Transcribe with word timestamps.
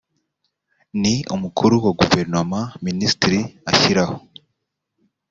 ni 1.01 1.13
umukuru 1.35 1.75
wa 1.85 1.91
guverinoma 1.99 2.59
minisitiri 2.85 3.39
ashyiraho 3.71 4.15